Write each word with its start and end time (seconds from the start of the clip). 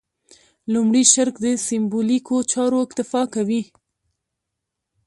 لومړي 0.73 1.03
شرک 1.13 1.35
سېمبولیکو 1.67 2.35
چارو 2.51 2.77
اکتفا 2.85 3.21
کوي. 3.33 3.61